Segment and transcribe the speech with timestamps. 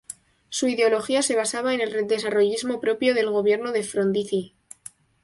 [0.49, 4.55] Su ideología se basaba en el desarrollismo propio del gobierno de Frondizi.